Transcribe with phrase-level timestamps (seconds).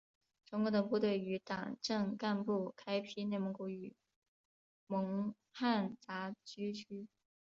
[0.45, 3.93] 中共的部队与党政干部开辟内蒙古与
[4.87, 7.07] 蒙汉杂居区。